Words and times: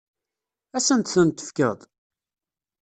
Ad 0.75 0.77
asent-ten-tefkeḍ? 0.83 1.79